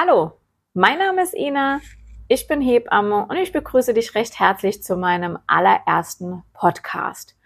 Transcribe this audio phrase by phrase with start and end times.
[0.00, 0.30] Hallo,
[0.74, 1.80] mein Name ist Ina,
[2.28, 7.36] ich bin Hebamme und ich begrüße dich recht herzlich zu meinem allerersten Podcast.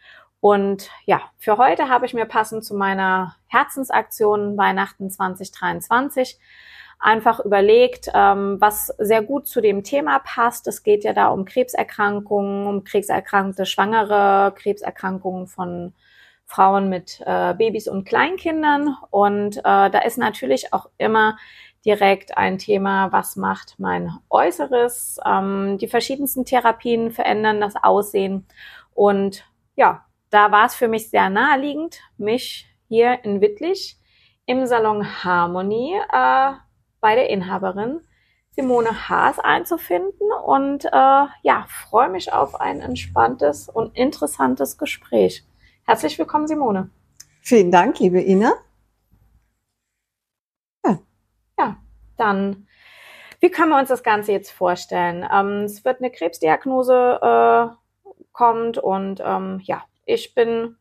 [0.41, 6.39] Und ja, für heute habe ich mir passend zu meiner Herzensaktion Weihnachten 2023
[6.99, 10.69] einfach überlegt, ähm, was sehr gut zu dem Thema passt.
[10.69, 15.95] Es geht ja da um Krebserkrankungen, um krebserkrankte Schwangere, Krebserkrankungen von
[16.45, 18.95] Frauen mit äh, Babys und Kleinkindern.
[19.09, 21.39] Und äh, da ist natürlich auch immer
[21.85, 25.19] direkt ein Thema, was macht mein Äußeres.
[25.27, 28.47] Ähm, die verschiedensten Therapien verändern das Aussehen.
[28.95, 33.99] Und ja, da war es für mich sehr naheliegend, mich hier in Wittlich
[34.47, 36.53] im Salon Harmonie äh,
[37.01, 38.01] bei der Inhaberin
[38.55, 40.89] Simone Haas einzufinden und äh,
[41.43, 45.45] ja, freue mich auf ein entspanntes und interessantes Gespräch.
[45.85, 46.91] Herzlich willkommen, Simone.
[47.41, 48.53] Vielen Dank, liebe Ina.
[52.17, 52.67] Dann,
[53.41, 55.27] wie können wir uns das Ganze jetzt vorstellen?
[55.33, 60.77] Ähm, es wird eine Krebsdiagnose äh, kommt und ähm, ja, ich bin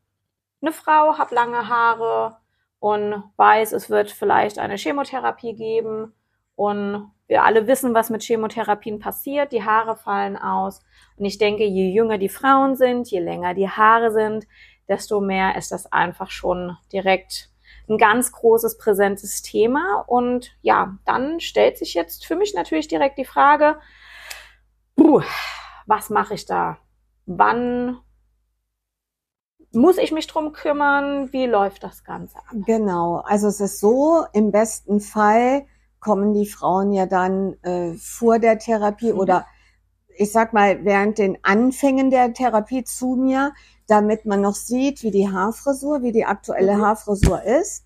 [0.61, 2.37] eine Frau, habe lange Haare
[2.79, 6.13] und weiß, es wird vielleicht eine Chemotherapie geben
[6.55, 9.53] und wir alle wissen, was mit Chemotherapien passiert.
[9.53, 10.81] Die Haare fallen aus.
[11.15, 14.45] Und ich denke, je jünger die Frauen sind, je länger die Haare sind,
[14.89, 17.49] desto mehr ist das einfach schon direkt
[17.89, 20.03] ein ganz großes, präsentes Thema.
[20.07, 23.79] Und ja, dann stellt sich jetzt für mich natürlich direkt die Frage,
[25.85, 26.77] was mache ich da?
[27.25, 27.99] Wann
[29.73, 31.31] muss ich mich drum kümmern?
[31.31, 32.45] Wie läuft das Ganze ab?
[32.51, 35.65] Genau, also es ist so, im besten Fall
[35.99, 39.19] kommen die Frauen ja dann äh, vor der Therapie mhm.
[39.19, 39.45] oder
[40.17, 43.53] ich sag mal während den Anfängen der Therapie zu mir,
[43.87, 46.81] damit man noch sieht, wie die Haarfrisur, wie die aktuelle mhm.
[46.81, 47.85] Haarfrisur ist.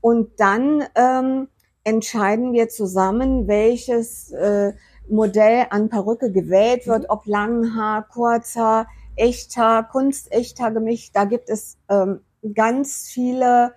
[0.00, 1.48] Und dann ähm,
[1.84, 4.72] entscheiden wir zusammen, welches äh,
[5.08, 7.10] Modell an Perücke gewählt wird, mhm.
[7.10, 11.10] ob Langhaar, Kurzhaar, Echthaar, Kunstechthaar gemischt.
[11.14, 12.20] Da gibt es ähm,
[12.54, 13.74] ganz viele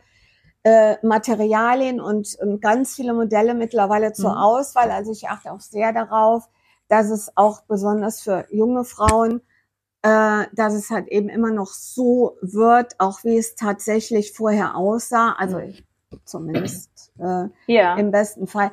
[0.63, 4.38] äh, Materialien und, und ganz viele Modelle mittlerweile zur mhm.
[4.38, 4.91] Auswahl.
[4.91, 6.49] Also ich achte auch sehr darauf,
[6.87, 9.41] dass es auch besonders für junge Frauen,
[10.01, 15.33] äh, dass es halt eben immer noch so wird, auch wie es tatsächlich vorher aussah.
[15.33, 15.85] Also ich
[16.25, 17.95] zumindest äh, ja.
[17.95, 18.71] im besten Fall.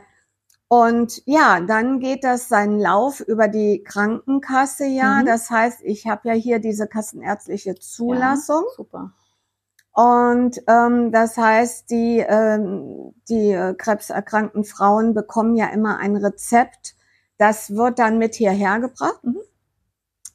[0.68, 5.20] Und ja, dann geht das seinen Lauf über die Krankenkasse, ja.
[5.20, 5.26] Mhm.
[5.26, 8.64] Das heißt, ich habe ja hier diese kassenärztliche Zulassung.
[8.66, 9.12] Ja, super.
[9.92, 16.96] Und ähm, das heißt, die, ähm, die äh, krebserkrankten Frauen bekommen ja immer ein Rezept.
[17.38, 19.22] Das wird dann mit hierher gebracht.
[19.22, 19.38] Mhm.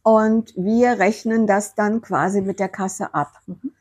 [0.04, 3.34] Und wir rechnen das dann quasi mit der Kasse ab.
[3.46, 3.74] Mhm.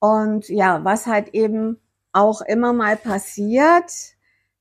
[0.00, 1.78] Und ja, was halt eben
[2.12, 3.92] auch immer mal passiert,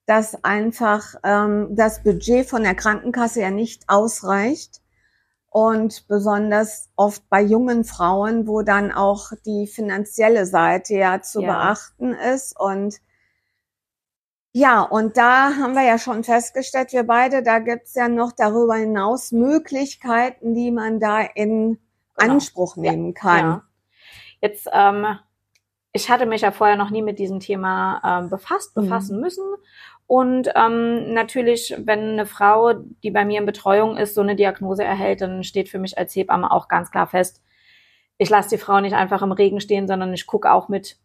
[0.06, 4.82] dass einfach ähm, das Budget von der Krankenkasse ja nicht ausreicht.
[5.50, 11.48] Und besonders oft bei jungen Frauen, wo dann auch die finanzielle Seite ja zu ja.
[11.48, 12.58] beachten ist.
[12.58, 13.02] Und
[14.54, 18.76] ja, und da haben wir ja schon festgestellt, wir beide, da gibt's ja noch darüber
[18.76, 21.80] hinaus Möglichkeiten, die man da in
[22.18, 22.34] genau.
[22.34, 23.46] Anspruch nehmen kann.
[23.46, 23.64] Ja.
[24.42, 25.06] Jetzt ähm,
[25.94, 28.84] ich hatte mich ja vorher noch nie mit diesem Thema äh, befasst, mhm.
[28.84, 29.22] befassen mhm.
[29.22, 29.44] müssen.
[30.08, 34.84] Und ähm, natürlich, wenn eine Frau, die bei mir in Betreuung ist, so eine Diagnose
[34.84, 37.42] erhält, dann steht für mich als Hebamme auch ganz klar fest,
[38.18, 40.98] ich lasse die Frau nicht einfach im Regen stehen, sondern ich gucke auch mit,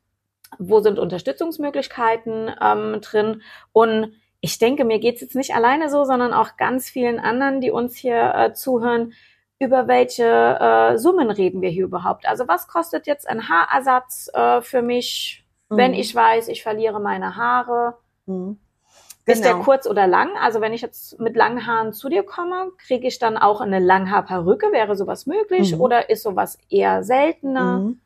[0.59, 3.43] wo sind Unterstützungsmöglichkeiten ähm, drin.
[3.73, 7.71] Und ich denke, mir geht's jetzt nicht alleine so, sondern auch ganz vielen anderen, die
[7.71, 9.13] uns hier äh, zuhören,
[9.59, 12.29] über welche äh, Summen reden wir hier überhaupt?
[12.29, 15.77] Also was kostet jetzt ein Haarersatz äh, für mich, mhm.
[15.77, 17.97] wenn ich weiß, ich verliere meine Haare?
[18.27, 18.59] Mhm.
[19.29, 19.65] Ist der genau.
[19.65, 20.29] kurz oder lang?
[20.41, 23.81] Also wenn ich jetzt mit langen Haaren zu dir komme, kriege ich dann auch eine
[23.81, 24.71] Langhaarperücke?
[24.71, 25.81] Wäre sowas möglich mhm.
[25.81, 27.79] oder ist sowas eher seltener?
[27.79, 28.01] Mhm.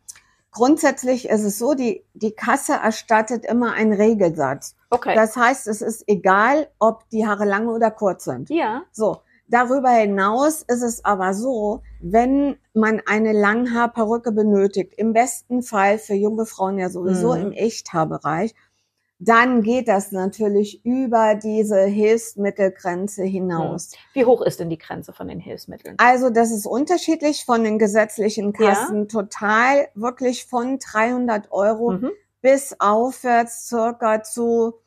[0.53, 4.75] Grundsätzlich ist es so, die, die Kasse erstattet immer einen Regelsatz.
[4.91, 5.15] Okay.
[5.15, 8.51] Das heißt, es ist egal, ob die Haare lange oder kurz sind.
[8.51, 8.83] Ja.
[8.91, 9.19] So.
[9.47, 16.15] Darüber hinaus ist es aber so, wenn man eine Langhaarperücke benötigt, im besten Fall für
[16.15, 17.47] junge Frauen ja sowieso mhm.
[17.47, 18.55] im Echthaarbereich,
[19.21, 23.93] dann geht das natürlich über diese Hilfsmittelgrenze hinaus.
[24.15, 25.95] Wie hoch ist denn die Grenze von den Hilfsmitteln?
[25.99, 29.05] Also das ist unterschiedlich von den gesetzlichen Kassen, ja.
[29.05, 32.11] total wirklich von 300 Euro mhm.
[32.41, 34.81] bis aufwärts circa zu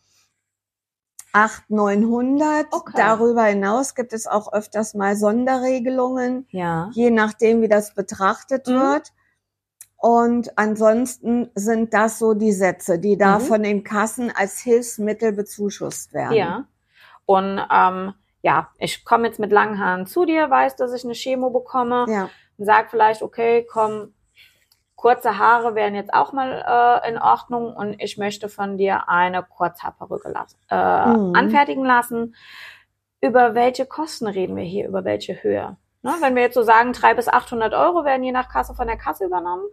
[1.34, 2.68] 800, 900.
[2.72, 2.94] Okay.
[2.96, 6.90] Darüber hinaus gibt es auch öfters mal Sonderregelungen, ja.
[6.94, 8.74] je nachdem, wie das betrachtet mhm.
[8.74, 9.14] wird.
[10.04, 13.44] Und ansonsten sind das so die Sätze, die da mhm.
[13.44, 16.36] von den Kassen als Hilfsmittel bezuschusst werden.
[16.36, 16.66] Ja.
[17.26, 21.14] Und ähm, ja, ich komme jetzt mit langen Haaren zu dir, weiß, dass ich eine
[21.14, 22.30] Chemo bekomme Ja.
[22.58, 24.14] und sag vielleicht, okay, komm,
[24.98, 29.42] kurze Haare wären jetzt auch mal äh, in Ordnung und ich möchte von dir eine
[29.42, 30.34] Kurzhaarperücke
[30.70, 31.34] äh, Mhm.
[31.34, 32.36] anfertigen lassen.
[33.22, 34.86] Über welche Kosten reden wir hier?
[34.86, 35.78] Über welche Höhe?
[36.04, 38.88] Ne, wenn wir jetzt so sagen, 300 bis 800 Euro werden je nach Kasse von
[38.88, 39.64] der Kasse übernommen.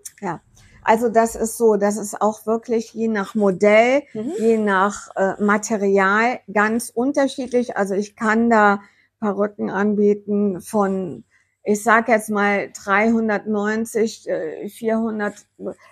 [0.82, 4.32] Also das ist so, das ist auch wirklich je nach Modell, Mhm.
[4.38, 7.76] je nach äh, Material ganz unterschiedlich.
[7.76, 8.80] Also ich kann da
[9.20, 11.24] Perücken anbieten von,
[11.64, 15.34] ich sag jetzt mal 390, äh, 400,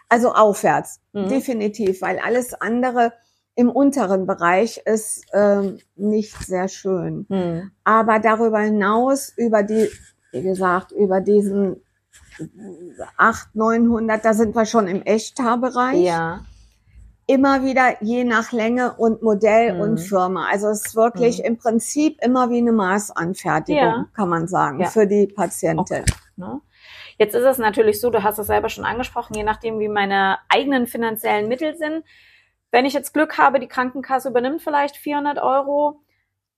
[0.08, 1.28] also aufwärts, Mhm.
[1.28, 3.12] definitiv, weil alles andere
[3.56, 7.26] im unteren Bereich ist ähm, nicht sehr schön.
[7.28, 7.72] Mhm.
[7.84, 9.90] Aber darüber hinaus, über die,
[10.32, 11.82] wie gesagt, über diesen
[13.16, 15.98] 800, 900, da sind wir schon im Echthaarbereich.
[16.00, 16.40] Ja.
[17.26, 19.80] Immer wieder je nach Länge und Modell Mhm.
[19.80, 20.46] und Firma.
[20.50, 21.44] Also es ist wirklich Mhm.
[21.44, 24.06] im Prinzip immer wie eine Maßanfertigung, Ja.
[24.14, 24.86] kann man sagen, Ja.
[24.88, 26.04] für die Patientin.
[26.36, 26.60] Ne?
[27.18, 30.38] Jetzt ist es natürlich so, du hast es selber schon angesprochen, je nachdem, wie meine
[30.48, 32.04] eigenen finanziellen Mittel sind.
[32.70, 36.00] Wenn ich jetzt Glück habe, die Krankenkasse übernimmt vielleicht 400 Euro.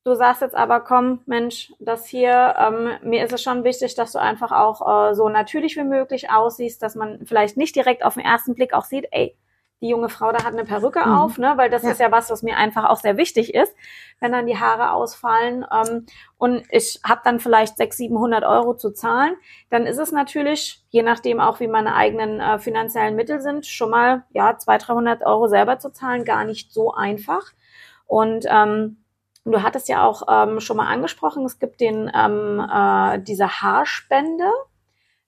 [0.02, 4.12] Du sagst jetzt aber, komm, Mensch, das hier, ähm, mir ist es schon wichtig, dass
[4.12, 8.14] du einfach auch äh, so natürlich wie möglich aussiehst, dass man vielleicht nicht direkt auf
[8.14, 9.36] den ersten Blick auch sieht, ey,
[9.82, 11.12] die junge Frau da hat eine Perücke Mhm.
[11.14, 11.52] auf, ne?
[11.56, 11.90] Weil das Ja.
[11.90, 13.74] ist ja was, was mir einfach auch sehr wichtig ist,
[14.20, 16.06] wenn dann die Haare ausfallen ähm,
[16.38, 19.36] und ich habe dann vielleicht 600, 700 Euro zu zahlen,
[19.68, 23.90] dann ist es natürlich, je nachdem auch wie meine eigenen äh, finanziellen Mittel sind, schon
[23.90, 27.52] mal ja 200, 300 Euro selber zu zahlen, gar nicht so einfach.
[28.06, 28.99] Und ähm,
[29.52, 34.50] du hattest ja auch ähm, schon mal angesprochen, es gibt den ähm, äh, diese Haarspende.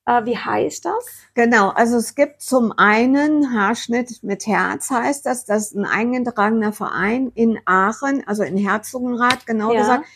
[0.04, 1.06] Äh, wie heißt das?
[1.34, 6.72] Genau, also es gibt zum einen Haarschnitt mit Herz, heißt das, das ist ein eingetragener
[6.72, 9.80] Verein in Aachen, also in Herzogenrath, genau Ja.
[9.80, 10.06] gesagt.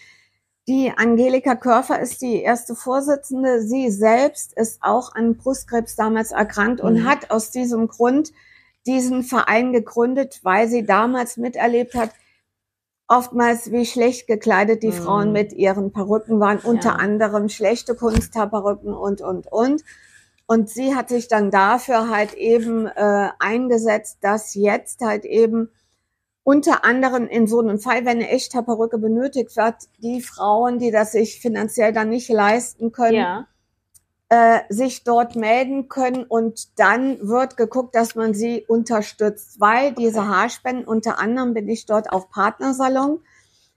[0.69, 3.63] Die Angelika Körfer ist die erste Vorsitzende.
[3.63, 7.07] Sie selbst ist auch an Brustkrebs damals erkrankt und Mhm.
[7.09, 8.33] hat aus diesem Grund
[8.85, 12.11] diesen Verein gegründet, weil sie damals miterlebt hat,
[13.09, 14.93] oftmals wie schlecht gekleidet die Mhm.
[14.93, 16.97] Frauen mit ihren Perücken waren, unter Ja.
[16.97, 19.83] anderem schlechte Kunsthaarperücken und, und, und.
[20.47, 25.71] Und sie hat sich dann dafür halt eben äh, eingesetzt, dass jetzt halt eben
[26.45, 30.93] unter anderem in so einem Fall, wenn eine echte Perücke benötigt wird, die Frauen, die
[30.93, 33.47] das sich finanziell dann nicht leisten können, Ja.
[34.29, 40.27] Äh, sich dort melden können und dann wird geguckt, dass man sie unterstützt, weil diese
[40.27, 43.21] Haarspenden, unter anderem bin ich dort auf Partnersalon.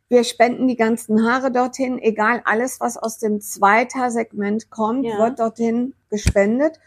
[0.08, 5.20] Wir spenden die ganzen Haare dorthin, egal alles, was aus dem Zweiter-Segment kommt, Ja.
[5.20, 6.80] wird dorthin gespendet.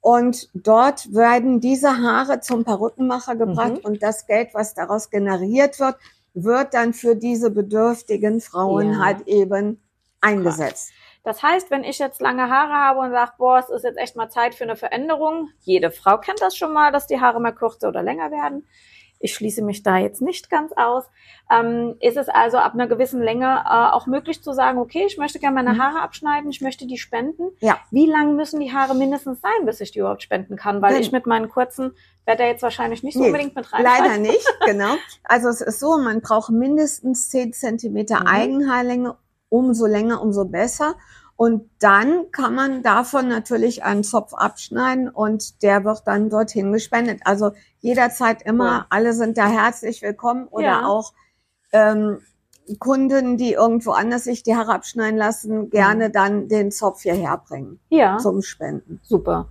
[0.00, 3.84] Und dort werden diese Haare zum Perückenmacher gebracht Mhm.
[3.84, 5.96] und das Geld, was daraus generiert wird,
[6.34, 8.98] wird dann für diese bedürftigen Frauen Ja.
[9.04, 9.80] halt eben
[10.20, 10.90] eingesetzt.
[11.24, 14.16] Das heißt, wenn ich jetzt lange Haare habe und sage, boah, es ist jetzt echt
[14.16, 17.52] mal Zeit für eine Veränderung, jede Frau kennt das schon mal, dass die Haare mal
[17.52, 18.66] kürzer oder länger werden.
[19.20, 21.02] Ich schließe mich da jetzt nicht ganz aus.
[21.50, 25.18] Ähm, ist es also ab einer gewissen Länge äh, auch möglich zu sagen, okay, ich
[25.18, 25.82] möchte gerne meine Mhm.
[25.82, 27.48] Haare abschneiden, ich möchte die spenden.
[27.58, 27.78] Ja.
[27.90, 30.80] Wie lang müssen die Haare mindestens sein, bis ich die überhaupt spenden kann?
[30.82, 31.96] Weil Denn- ich mit meinen kurzen
[32.26, 33.82] werde jetzt wahrscheinlich nicht so Nee, unbedingt mit rein.
[33.82, 34.94] Leider nicht, genau.
[35.24, 38.26] Also es ist so, man braucht mindestens 10 Zentimeter Mhm.
[38.28, 39.16] Eigenhaarlänge,
[39.48, 40.94] umso länger, umso besser.
[41.36, 47.20] Und dann kann man davon natürlich einen Zopf abschneiden und der wird dann dorthin gespendet.
[47.24, 48.86] Also jederzeit immer, Cool.
[48.90, 50.86] alle sind da herzlich willkommen oder Ja.
[50.86, 51.12] auch
[51.72, 52.18] ähm,
[52.80, 57.78] Kunden, die irgendwo anders sich die Haare abschneiden lassen, gerne dann den Zopf hierher bringen
[57.88, 58.18] Ja.
[58.18, 59.00] zum Spenden.
[59.04, 59.46] Super.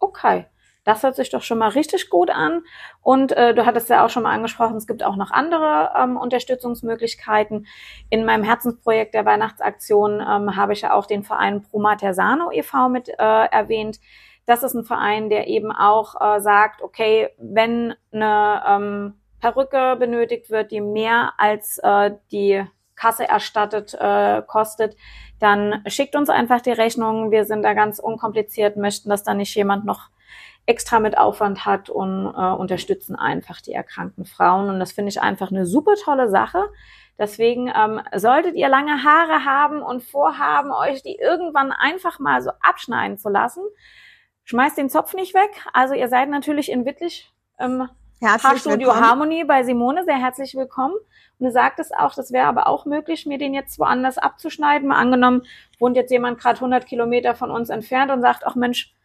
[0.00, 0.46] Okay.
[0.86, 2.62] Das hört sich doch schon mal richtig gut an.
[3.02, 6.16] Und äh, du hattest ja auch schon mal angesprochen, es gibt auch noch andere ähm,
[6.16, 7.66] Unterstützungsmöglichkeiten.
[8.08, 12.88] In meinem Herzensprojekt der Weihnachtsaktion ähm, habe ich ja auch den Verein Pro Matersano e.V.
[12.88, 13.98] mit äh, erwähnt.
[14.46, 20.50] Das ist ein Verein, der eben auch äh, sagt, okay, wenn eine ähm, Perücke benötigt
[20.50, 22.64] wird, die mehr als äh, die
[22.94, 24.96] Kasse erstattet äh, kostet,
[25.40, 27.32] dann schickt uns einfach die Rechnung.
[27.32, 30.10] Wir sind da ganz unkompliziert, möchten, dass da nicht jemand noch
[30.66, 34.68] extra mit Aufwand hat und äh, unterstützen einfach die erkrankten Frauen.
[34.68, 36.64] Und das finde ich einfach eine super tolle Sache.
[37.18, 42.50] Deswegen ähm, solltet ihr lange Haare haben und vorhaben, euch die irgendwann einfach mal so
[42.60, 43.62] abschneiden zu lassen,
[44.44, 45.50] schmeißt den Zopf nicht weg.
[45.72, 49.06] Also ihr seid natürlich in Wittlich im Herzlich Haarstudio willkommen.
[49.06, 50.94] Harmony bei Simone sehr herzlich willkommen.
[51.38, 54.88] Und du sagtest auch, das wäre aber auch möglich, mir den jetzt woanders abzuschneiden.
[54.88, 55.42] Mal angenommen,
[55.78, 58.95] wohnt jetzt jemand gerade 100 Kilometer von uns entfernt und sagt, ach Mensch,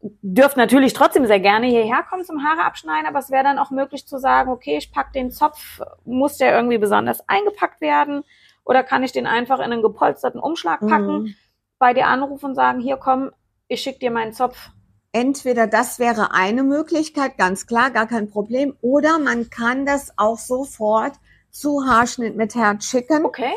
[0.00, 3.70] dürft natürlich trotzdem sehr gerne hierher kommen zum Haare abschneiden, aber es wäre dann auch
[3.70, 8.24] möglich zu sagen, okay, ich pack den Zopf, muss der irgendwie besonders eingepackt werden
[8.64, 11.34] oder kann ich den einfach in einen gepolsterten Umschlag packen, mhm.
[11.78, 13.30] bei dir anrufen und sagen, hier komm,
[13.68, 14.70] ich schick dir meinen Zopf.
[15.12, 20.38] Entweder das wäre eine Möglichkeit, ganz klar, gar kein Problem, oder man kann das auch
[20.38, 21.12] sofort
[21.50, 23.26] zu Haarschnitt mit Herz schicken.
[23.26, 23.52] Okay.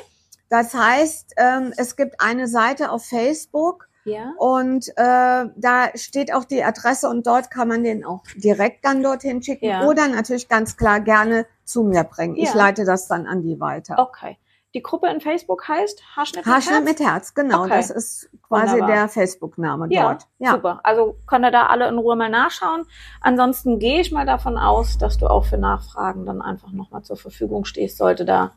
[0.50, 4.34] Das heißt, ähm, es gibt eine Seite auf Facebook, ja.
[4.38, 9.04] Und äh, da steht auch die Adresse und dort kann man den auch direkt dann
[9.04, 9.86] dorthin schicken ja.
[9.86, 12.36] oder natürlich ganz klar gerne zu mir bringen.
[12.36, 12.44] Ja.
[12.44, 14.00] Ich leite das dann an die weiter.
[14.00, 14.38] Okay.
[14.76, 16.86] Die Gruppe in Facebook heißt Haarschnitt mit Haarschnitt Herz?
[16.86, 17.62] mit Herz, genau.
[17.62, 17.70] Okay.
[17.70, 18.96] Das ist quasi Wunderbar.
[18.96, 20.28] der Facebook-Name ja, dort.
[20.38, 20.82] Ja, super.
[20.84, 22.84] Also könnt ihr da alle in Ruhe mal nachschauen.
[23.22, 27.16] Ansonsten gehe ich mal davon aus, dass du auch für Nachfragen dann einfach nochmal zur
[27.16, 28.52] Verfügung stehst, sollte da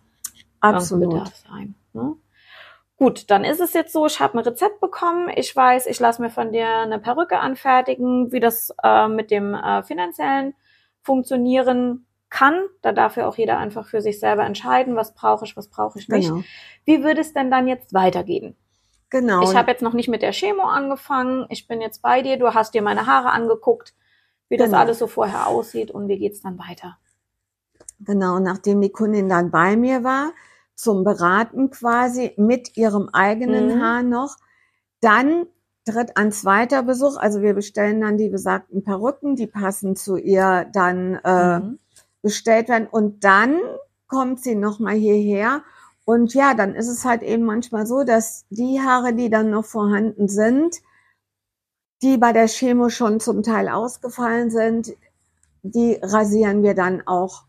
[0.61, 1.11] Absolut.
[1.11, 1.77] Bedarf sein.
[1.93, 2.17] Ne?
[2.99, 5.31] Gut, dann ist es jetzt so, ich habe ein Rezept bekommen.
[5.37, 9.55] Ich weiß, ich lasse mir von dir eine Perücke anfertigen, wie das äh, mit dem
[9.55, 10.55] äh, finanziellen
[11.03, 12.67] funktionieren kann.
[12.83, 16.01] Da darf ja auch jeder einfach für sich selber entscheiden, was brauche ich, was brauche
[16.01, 16.29] ich nicht.
[16.29, 16.43] Genau.
[16.85, 18.57] Wie würde es denn dann jetzt weitergehen?
[19.11, 19.43] Genau.
[19.43, 21.47] Ich habe jetzt noch nicht mit der Chemo angefangen.
[21.51, 22.37] Ich bin jetzt bei dir.
[22.37, 23.95] Du hast dir meine Haare angeguckt,
[24.49, 24.73] wie genau.
[24.73, 26.99] das alles so vorher aussieht und wie geht's dann weiter?
[28.01, 30.33] Genau, nachdem die Kundin dann bei mir war,
[30.79, 33.83] zum Beraten quasi mit ihrem eigenen mhm.
[33.83, 34.37] Haar noch.
[35.01, 35.47] Dann
[35.85, 37.17] tritt ein zweiter Besuch.
[37.17, 41.79] Also wir bestellen dann die besagten Perücken, die passen zu ihr dann äh, mhm.
[42.23, 42.87] bestellt werden.
[42.89, 43.59] Und dann
[44.07, 45.63] kommt sie nochmal hierher.
[46.05, 49.65] Und ja, dann ist es halt eben manchmal so, dass die Haare, die dann noch
[49.65, 50.77] vorhanden sind,
[52.03, 54.93] die bei der Chemo schon zum Teil ausgefallen sind,
[55.63, 57.43] die rasieren wir dann auch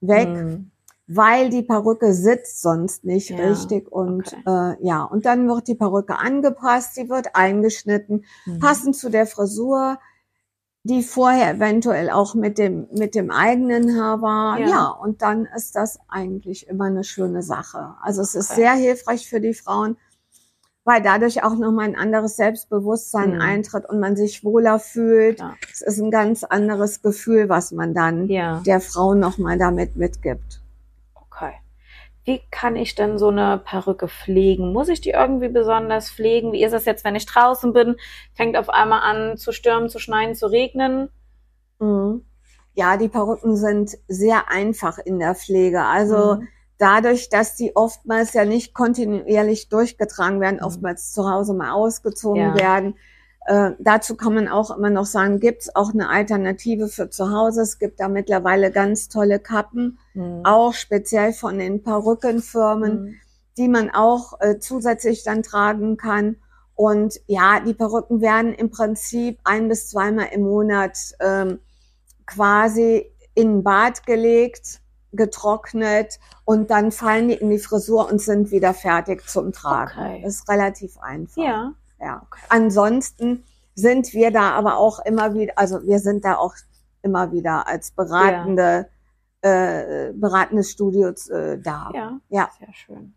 [0.00, 0.28] weg.
[0.28, 0.70] Mhm
[1.06, 4.76] weil die Perücke sitzt sonst nicht ja, richtig und okay.
[4.80, 8.58] äh, ja und dann wird die Perücke angepasst, sie wird eingeschnitten, mhm.
[8.58, 9.98] passend zu der Frisur,
[10.82, 14.58] die vorher eventuell auch mit dem mit dem eigenen Haar war.
[14.58, 14.68] Ja.
[14.68, 17.94] ja, und dann ist das eigentlich immer eine schöne Sache.
[18.02, 18.38] Also es okay.
[18.40, 19.96] ist sehr hilfreich für die Frauen,
[20.84, 23.40] weil dadurch auch nochmal ein anderes Selbstbewusstsein mhm.
[23.40, 25.38] eintritt und man sich wohler fühlt.
[25.38, 25.54] Ja.
[25.72, 30.65] Es ist ein ganz anderes Gefühl, was man dann der Frau nochmal damit mitgibt
[32.26, 34.72] wie kann ich denn so eine Perücke pflegen?
[34.72, 36.52] Muss ich die irgendwie besonders pflegen?
[36.52, 37.94] Wie ist es jetzt, wenn ich draußen bin?
[38.34, 41.08] Fängt auf einmal an zu stürmen, zu schneien, zu regnen?
[41.78, 42.24] Mhm.
[42.74, 45.82] Ja, die Perücken sind sehr einfach in der Pflege.
[45.82, 46.48] Also mhm.
[46.78, 50.66] dadurch, dass die oftmals ja nicht kontinuierlich durchgetragen werden, mhm.
[50.66, 52.58] oftmals zu Hause mal ausgezogen ja.
[52.58, 52.96] werden,
[53.46, 57.30] äh, dazu kann man auch immer noch sagen, gibt es auch eine Alternative für zu
[57.30, 57.62] Hause.
[57.62, 60.40] Es gibt da mittlerweile ganz tolle Kappen, mhm.
[60.44, 63.14] auch speziell von den Perückenfirmen, mhm.
[63.56, 66.36] die man auch äh, zusätzlich dann tragen kann.
[66.74, 71.60] Und ja, die Perücken werden im Prinzip ein bis zweimal im Monat ähm,
[72.26, 74.80] quasi in ein Bad gelegt,
[75.12, 79.92] getrocknet und dann fallen die in die Frisur und sind wieder fertig zum Tragen.
[79.96, 80.22] Okay.
[80.24, 81.42] Das ist relativ einfach.
[81.42, 81.72] Ja.
[82.00, 82.22] Ja.
[82.26, 82.40] Okay.
[82.48, 86.54] Ansonsten sind wir da aber auch immer wieder, also wir sind da auch
[87.02, 88.88] immer wieder als beratende,
[89.44, 89.50] ja.
[89.50, 91.90] äh, beratendes Studio äh, da.
[91.94, 93.14] Ja, ja, sehr schön.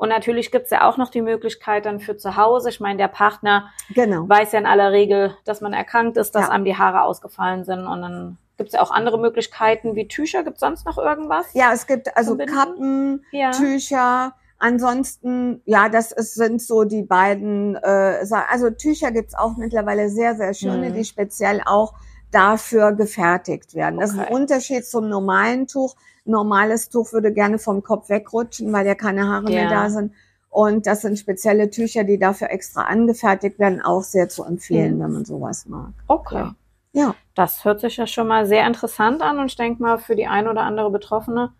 [0.00, 2.70] Und natürlich gibt's ja auch noch die Möglichkeit dann für zu Hause.
[2.70, 4.26] Ich meine, der Partner genau.
[4.26, 6.50] weiß ja in aller Regel, dass man erkrankt ist, dass ja.
[6.50, 7.86] einem die Haare ausgefallen sind.
[7.86, 10.42] Und dann gibt's ja auch andere Möglichkeiten wie Tücher.
[10.42, 11.52] Gibt's sonst noch irgendwas?
[11.52, 13.50] Ja, es gibt also Kappen, ja.
[13.50, 14.32] Tücher,
[14.62, 20.36] Ansonsten, ja, das ist, sind so die beiden, äh, also Tücher gibt's auch mittlerweile sehr,
[20.36, 20.94] sehr schöne, mhm.
[20.94, 21.94] die speziell auch
[22.30, 23.98] dafür gefertigt werden.
[23.98, 25.96] Das ist ein Unterschied zum normalen Tuch.
[26.26, 29.62] normales Tuch würde gerne vom Kopf wegrutschen, weil ja keine Haare ja.
[29.62, 30.12] mehr da sind.
[30.50, 35.02] Und das sind spezielle Tücher, die dafür extra angefertigt werden, auch sehr zu empfehlen, mhm.
[35.02, 35.94] wenn man sowas mag.
[36.06, 36.50] Okay.
[36.92, 37.14] Ja.
[37.34, 40.26] Das hört sich ja schon mal sehr interessant an und ich denke mal für die
[40.26, 41.54] ein oder andere Betroffene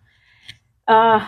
[0.85, 1.19] äh,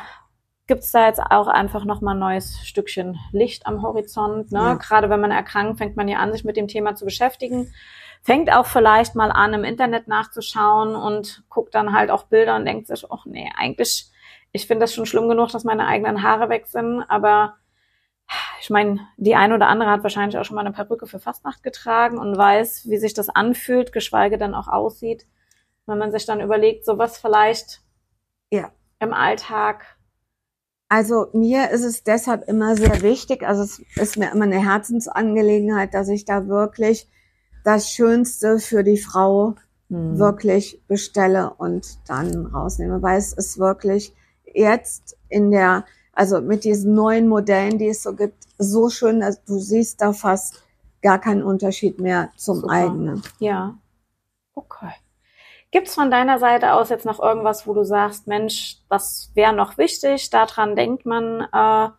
[0.68, 4.52] gibt es da jetzt auch einfach nochmal ein neues Stückchen Licht am Horizont.
[4.52, 4.60] Ne?
[4.60, 4.74] Ja.
[4.76, 7.74] Gerade wenn man erkrankt, fängt man ja an, sich mit dem Thema zu beschäftigen.
[8.22, 12.66] Fängt auch vielleicht mal an, im Internet nachzuschauen und guckt dann halt auch Bilder und
[12.66, 14.10] denkt sich, ach nee, eigentlich,
[14.54, 17.56] ich finde das schon schlimm genug, dass meine eigenen Haare weg sind, aber
[18.62, 21.64] ich meine, die eine oder andere hat wahrscheinlich auch schon mal eine Perücke für Fastnacht
[21.64, 25.26] getragen und weiß, wie sich das anfühlt, geschweige denn auch aussieht.
[25.86, 27.82] Wenn man sich dann überlegt, sowas vielleicht
[28.50, 28.72] ja.
[29.00, 29.98] im Alltag
[30.94, 35.96] also mir ist es deshalb immer sehr wichtig, also es ist mir immer eine Herzensangelegenheit,
[35.96, 37.10] dass ich da wirklich
[37.64, 39.56] das Schönste für die Frau
[39.90, 40.20] hm.
[40.20, 44.14] wirklich bestelle und dann rausnehme, weil es ist wirklich
[44.54, 49.44] jetzt in der, also mit diesen neuen Modellen, die es so gibt, so schön, dass
[49.46, 50.62] du siehst da fast
[51.02, 52.72] gar keinen Unterschied mehr zum Super.
[52.72, 53.24] eigenen.
[53.40, 53.80] Ja.
[54.54, 54.94] Okay.
[55.74, 59.54] Gibt es von deiner Seite aus jetzt noch irgendwas, wo du sagst, Mensch, das wäre
[59.54, 61.90] noch wichtig, daran denkt man äh,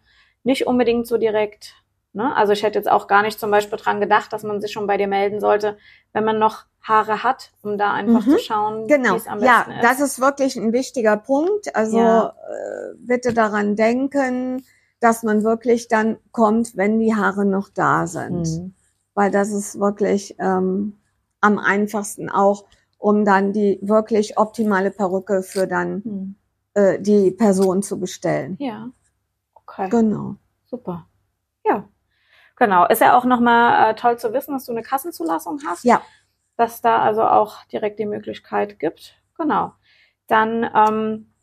[0.45, 1.75] nicht unbedingt so direkt?
[2.13, 2.35] Ne?
[2.37, 4.87] Also ich hätte jetzt auch gar nicht zum Beispiel dran gedacht, dass man sich schon
[4.87, 5.77] bei dir melden sollte,
[6.13, 8.31] wenn man noch Haare hat, um da einfach Mhm.
[8.31, 9.83] zu schauen, Genau, wie es am ja, besten ist.
[9.83, 11.75] das ist wirklich ein wichtiger Punkt.
[11.75, 12.29] Also Ja.
[12.29, 14.65] äh, bitte daran denken,
[15.01, 18.43] dass man wirklich dann kommt, wenn die Haare noch da sind.
[18.47, 18.75] Mhm.
[19.15, 20.97] Weil das ist wirklich ähm,
[21.41, 22.67] am einfachsten auch,
[23.05, 26.35] um dann die wirklich optimale Perücke für dann Mhm.
[26.73, 28.57] äh, die Person zu bestellen.
[28.59, 28.89] Ja.
[29.55, 29.91] Okay.
[29.91, 30.37] Genau.
[30.65, 31.07] Super.
[31.67, 31.87] Ja.
[32.57, 32.87] Genau.
[32.87, 35.85] Ist ja auch nochmal äh, toll zu wissen, dass du eine Kassenzulassung hast.
[35.85, 36.01] Ja.
[36.57, 39.21] Dass da also auch direkt die Möglichkeit gibt.
[39.37, 39.73] Genau.
[40.27, 41.34] Dann, ähm,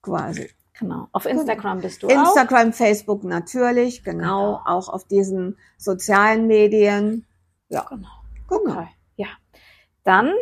[0.02, 0.50] quasi.
[0.78, 1.09] Genau.
[1.12, 2.11] Auf Instagram bist du auch.
[2.11, 4.61] Instagram, Facebook natürlich, genau, Genau.
[4.64, 7.26] auch auf diesen sozialen Medien.
[7.69, 8.09] Ja, Genau.
[8.49, 8.73] genau.
[8.73, 8.88] Okay.
[9.16, 9.28] Ja.
[10.02, 10.33] Dann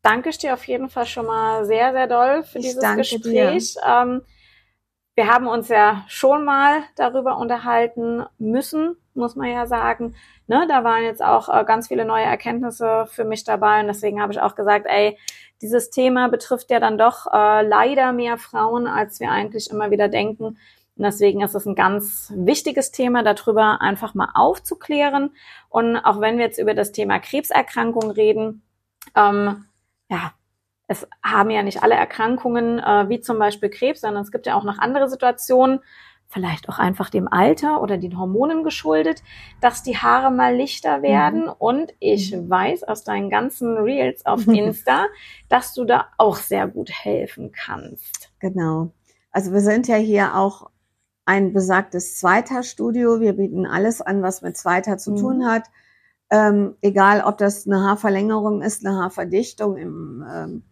[0.00, 3.02] danke ich dir auf jeden Fall schon mal sehr, sehr doll für Ich dieses danke
[3.02, 3.76] Gespräch.
[3.86, 4.22] Ähm,
[5.14, 10.14] wir haben uns ja schon mal darüber unterhalten müssen, muss man ja sagen.
[10.46, 14.22] Ne, da waren jetzt auch äh, ganz viele neue Erkenntnisse für mich dabei und deswegen
[14.22, 15.18] habe ich auch gesagt, ey,
[15.62, 20.08] dieses Thema betrifft ja dann doch äh, leider mehr Frauen, als wir eigentlich immer wieder
[20.08, 20.58] denken.
[20.96, 25.30] Und deswegen ist es ein ganz wichtiges Thema, darüber einfach mal aufzuklären.
[25.68, 28.62] Und auch wenn wir jetzt über das Thema Krebserkrankung reden,
[29.16, 29.64] ähm,
[30.10, 30.34] ja,
[30.88, 34.54] es haben ja nicht alle Erkrankungen äh, wie zum Beispiel Krebs, sondern es gibt ja
[34.56, 35.80] auch noch andere Situationen,
[36.32, 39.22] vielleicht auch einfach dem Alter oder den Hormonen geschuldet,
[39.60, 41.48] dass die Haare mal lichter werden.
[41.48, 45.06] Und ich weiß aus deinen ganzen Reels auf Insta,
[45.48, 48.32] dass du da auch sehr gut helfen kannst.
[48.40, 48.92] Genau.
[49.30, 50.70] Also wir sind ja hier auch
[51.24, 53.20] ein besagtes Zweiter-Studio.
[53.20, 55.16] Wir bieten alles an, was mit Zweiter zu Mhm.
[55.16, 55.64] tun hat.
[56.30, 60.62] Ähm, egal, ob das eine Haarverlängerung ist, eine Haarverdichtung im, ähm,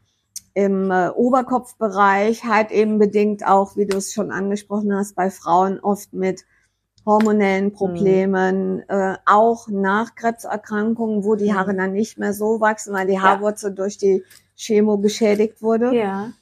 [0.54, 5.78] im äh, Oberkopfbereich, halt eben bedingt auch, wie du es schon angesprochen hast, bei Frauen
[5.80, 6.44] oft mit
[7.06, 11.54] hormonellen Problemen, äh, auch nach Krebserkrankungen, wo die Mhm.
[11.54, 13.22] Haare dann nicht mehr so wachsen, weil die Ja.
[13.22, 14.22] Haarwurzel durch die
[14.56, 15.94] Chemo geschädigt wurde.
[15.94, 16.32] Ja.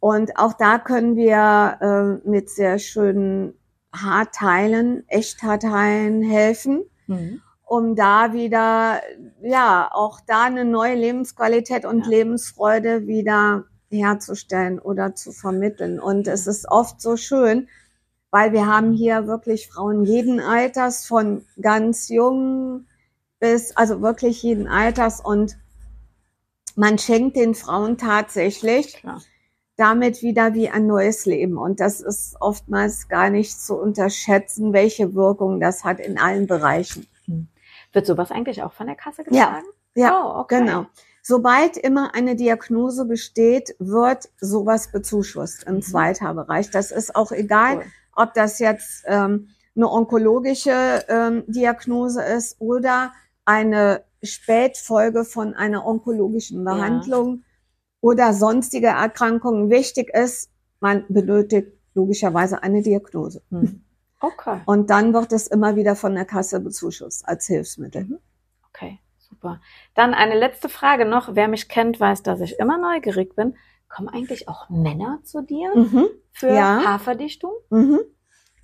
[0.00, 3.54] Und auch da können wir äh, mit sehr schönen
[3.94, 7.40] Haarteilen, Echthaarteilen helfen, Mhm.
[7.68, 9.02] Um da wieder,
[9.42, 12.08] ja, auch da eine neue Lebensqualität und Ja.
[12.10, 16.00] Lebensfreude wieder herzustellen oder zu vermitteln.
[16.00, 17.68] Und es ist oft so schön,
[18.30, 22.86] weil wir haben hier wirklich Frauen jeden Alters, von ganz jung
[23.38, 25.56] bis, also wirklich jeden Alters und
[26.74, 29.20] man schenkt den Frauen tatsächlich Klar.
[29.76, 31.58] damit wieder wie ein neues Leben.
[31.58, 37.06] Und das ist oftmals gar nicht zu unterschätzen, welche Wirkung das hat in allen Bereichen.
[37.92, 39.46] Wird sowas eigentlich auch von der Kasse Ja.
[39.46, 39.66] getragen?
[39.94, 40.60] Ja, oh, okay.
[40.60, 40.86] genau.
[41.22, 45.82] Sobald immer eine Diagnose besteht, wird sowas bezuschusst im Mhm.
[45.82, 46.70] Zweithaarbereich.
[46.70, 47.84] Das ist auch egal, Cool.
[48.16, 53.12] ob das jetzt ähm, eine onkologische ähm, Diagnose ist oder
[53.44, 56.74] eine Spätfolge von einer onkologischen Ja.
[56.74, 57.44] Behandlung
[58.00, 59.70] oder sonstige Erkrankungen.
[59.70, 63.42] Wichtig ist, man benötigt logischerweise eine Diagnose.
[63.50, 63.82] Hm.
[64.20, 64.60] Okay.
[64.66, 68.04] Und dann wird es immer wieder von der Kasse bezuschusst als Hilfsmittel.
[68.04, 68.18] Mhm.
[68.68, 69.60] Okay, super.
[69.94, 71.34] Dann eine letzte Frage noch.
[71.34, 73.56] Wer mich kennt, weiß, dass ich immer neugierig bin.
[73.88, 76.08] Kommen eigentlich auch Männer zu dir Mhm.
[76.32, 76.82] für Ja.
[76.84, 77.52] Haarverdichtung?
[77.70, 78.00] Mhm.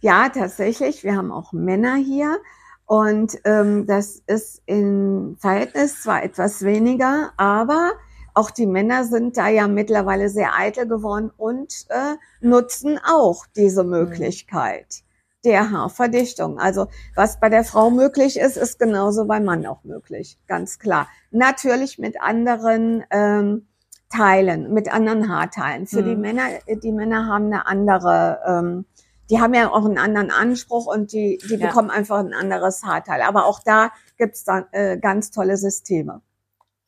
[0.00, 1.02] Ja, tatsächlich.
[1.04, 2.38] Wir haben auch Männer hier.
[2.86, 7.92] Und ähm, das ist im Verhältnis zwar etwas weniger, aber
[8.34, 13.84] auch die Männer sind da ja mittlerweile sehr eitel geworden und äh, nutzen auch diese
[13.84, 15.03] Möglichkeit
[15.44, 16.58] der Haarverdichtung.
[16.58, 21.08] Also was bei der Frau möglich ist, ist genauso beim Mann auch möglich, ganz klar.
[21.30, 23.66] Natürlich mit anderen ähm,
[24.10, 25.86] Teilen, mit anderen Haarteilen.
[25.86, 26.06] Für Mhm.
[26.06, 28.84] die Männer, die Männer haben eine andere, ähm,
[29.30, 31.66] die haben ja auch einen anderen Anspruch und die, die Ja.
[31.66, 33.22] bekommen einfach ein anderes Haarteil.
[33.22, 36.20] Aber auch da gibt's dann äh, ganz tolle Systeme.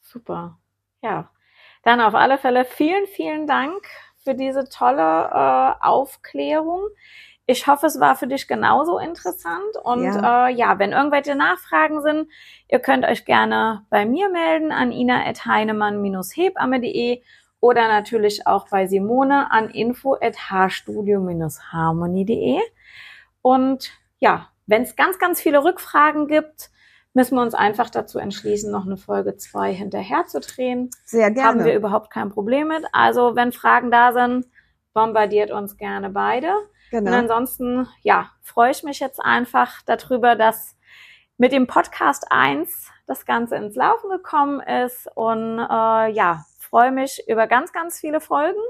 [0.02, 0.58] Super.
[1.02, 1.30] Ja.
[1.82, 3.82] Dann auf alle Fälle vielen, vielen Dank
[4.22, 6.88] für diese tolle äh, Aufklärung.
[7.46, 9.76] Ich hoffe, es war für dich genauso interessant.
[9.84, 12.28] Und ja, äh, ja wenn irgendwelche Nachfragen sind,
[12.68, 17.22] ihr könnt euch gerne bei mir melden an ina.heinemann-hebamme.de
[17.60, 22.60] oder natürlich auch bei Simone an info.haarstudio-harmony.de.
[23.42, 26.70] Und ja, wenn es ganz, ganz viele Rückfragen gibt,
[27.14, 30.90] müssen wir uns einfach dazu entschließen, noch eine Folge zwei hinterher zu drehen.
[31.04, 31.48] Sehr gerne.
[31.48, 32.84] Haben wir überhaupt kein Problem mit.
[32.92, 34.46] Also wenn Fragen da sind,
[34.92, 36.52] bombardiert uns gerne beide.
[36.90, 37.10] Genau.
[37.10, 40.76] Und ansonsten, ja, freue ich mich jetzt einfach darüber, dass
[41.38, 47.22] mit dem Podcast 1 das Ganze ins Laufen gekommen ist und äh, ja, freue mich
[47.28, 48.60] über ganz, ganz viele Folgen,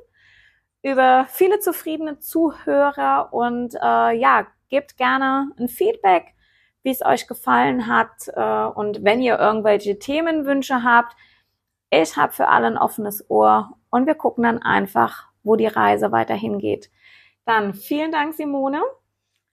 [0.83, 6.35] über viele zufriedene Zuhörer und äh, ja, gebt gerne ein Feedback,
[6.83, 11.16] wie es euch gefallen hat äh, und wenn ihr irgendwelche Themenwünsche habt,
[11.90, 16.11] ich habe für alle ein offenes Ohr und wir gucken dann einfach, wo die Reise
[16.12, 16.90] weiterhin geht.
[17.46, 18.82] Dann vielen Dank, Simone.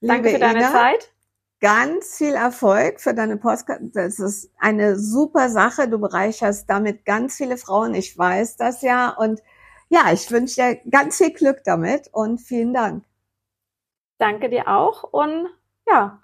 [0.02, 1.14] Liebe Danke für deine Ina, Zeit.
[1.62, 3.90] Ganz viel Erfolg für deine Postkarte.
[3.94, 5.88] Das ist eine super Sache.
[5.88, 7.94] Du bereicherst damit ganz viele Frauen.
[7.94, 9.10] Ich weiß das ja.
[9.10, 9.42] Und
[9.90, 13.06] ja, ich wünsche dir ganz viel Glück damit und vielen Dank.
[14.18, 15.04] Danke dir auch.
[15.04, 15.48] Und
[15.88, 16.20] ja,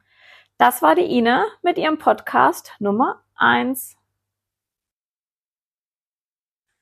[0.58, 3.96] das war die Ine mit ihrem Podcast Nummer eins.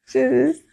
[0.07, 0.63] Tschüss.